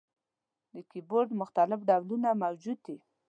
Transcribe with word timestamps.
د 0.73 0.75
کیبورډ 0.89 1.29
مختلف 1.41 1.79
ډولونه 1.89 2.29
موجود 2.43 2.79
دي. 2.85 2.97